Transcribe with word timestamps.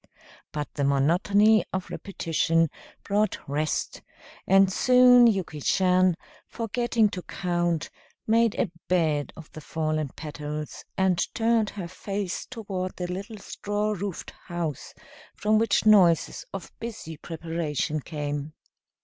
But 0.51 0.73
the 0.73 0.83
monotony 0.83 1.63
of 1.71 1.91
repetition 1.91 2.71
brought 3.03 3.37
rest, 3.47 4.01
and 4.47 4.73
soon 4.73 5.27
Yuki 5.27 5.61
Chan, 5.61 6.15
forgetting 6.47 7.07
to 7.09 7.21
count, 7.21 7.91
made 8.25 8.55
a 8.59 8.71
bed 8.87 9.31
of 9.37 9.51
the 9.51 9.61
fallen 9.61 10.09
petals 10.15 10.83
and 10.97 11.23
turned 11.35 11.69
her 11.69 11.87
face 11.87 12.47
toward 12.47 12.95
the 12.95 13.11
little 13.13 13.37
straw 13.37 13.91
roofed 13.91 14.31
house 14.47 14.95
from 15.35 15.59
which 15.59 15.85
noises 15.85 16.45
of 16.51 16.71
busy 16.79 17.15
preparation 17.17 17.99
came. 17.99 18.53